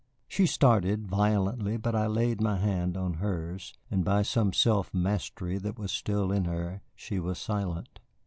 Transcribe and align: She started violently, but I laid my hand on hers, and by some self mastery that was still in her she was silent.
She 0.27 0.47
started 0.47 1.07
violently, 1.07 1.77
but 1.77 1.93
I 1.93 2.07
laid 2.07 2.41
my 2.41 2.57
hand 2.57 2.97
on 2.97 3.13
hers, 3.21 3.71
and 3.91 4.03
by 4.03 4.23
some 4.23 4.51
self 4.51 4.91
mastery 4.95 5.59
that 5.59 5.77
was 5.77 5.91
still 5.91 6.31
in 6.31 6.45
her 6.45 6.81
she 6.95 7.19
was 7.19 7.37
silent. 7.37 7.99